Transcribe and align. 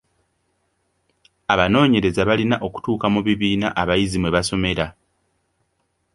Abanoonyereza 1.53 2.21
baalina 2.27 2.55
okutuuka 2.67 3.05
mu 3.13 3.19
bibiina 3.27 3.67
abayizi 3.81 4.17
mwe 4.19 4.33
basomera. 4.35 4.85